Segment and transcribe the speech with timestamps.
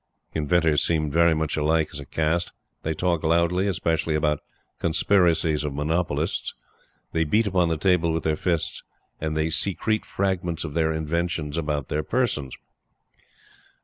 [0.33, 2.51] Inventors seem very much alike as a caste.
[2.81, 4.41] They talk loudly, especially about
[4.79, 6.55] "conspiracies of monopolists;"
[7.11, 8.81] they beat upon the table with their fists;
[9.19, 12.57] and they secrete fragments of their inventions about their persons.